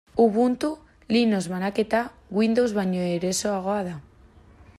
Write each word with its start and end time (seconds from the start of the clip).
Ubuntu, 0.23 0.69
Linux 1.15 1.49
banaketa, 1.53 2.01
Windows 2.41 2.75
baino 2.79 3.05
erosoagoa 3.13 3.79
da. 3.91 3.99